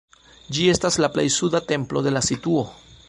[0.57, 2.65] Ĝi estas la plej suda templo de la situo.